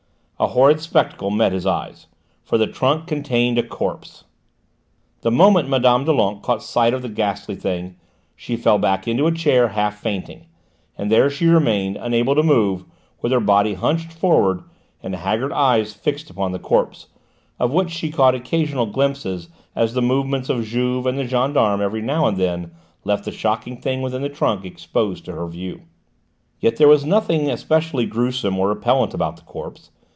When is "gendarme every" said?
21.27-22.01